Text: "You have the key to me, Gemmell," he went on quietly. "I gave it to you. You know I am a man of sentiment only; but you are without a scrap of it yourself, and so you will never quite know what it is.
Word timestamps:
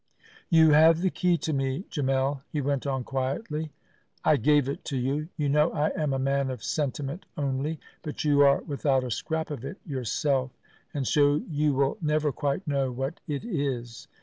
"You 0.49 0.71
have 0.71 1.01
the 1.03 1.11
key 1.11 1.37
to 1.37 1.53
me, 1.53 1.85
Gemmell," 1.91 2.41
he 2.49 2.59
went 2.59 2.87
on 2.87 3.03
quietly. 3.03 3.71
"I 4.25 4.35
gave 4.37 4.67
it 4.67 4.83
to 4.85 4.97
you. 4.97 5.27
You 5.37 5.47
know 5.47 5.71
I 5.73 5.89
am 5.89 6.11
a 6.11 6.17
man 6.17 6.49
of 6.49 6.63
sentiment 6.63 7.27
only; 7.37 7.79
but 8.01 8.23
you 8.23 8.39
are 8.41 8.61
without 8.61 9.03
a 9.03 9.11
scrap 9.11 9.51
of 9.51 9.63
it 9.63 9.77
yourself, 9.85 10.57
and 10.91 11.05
so 11.07 11.43
you 11.47 11.75
will 11.75 11.99
never 12.01 12.31
quite 12.31 12.67
know 12.67 12.91
what 12.91 13.19
it 13.27 13.45
is. 13.45 14.07